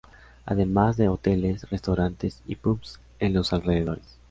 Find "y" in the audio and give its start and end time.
2.47-2.55